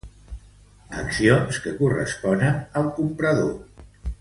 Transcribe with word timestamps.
Accions 1.01 1.61
que 1.65 1.73
corresponen 1.81 2.59
al 2.83 2.91
comprador. 3.01 3.57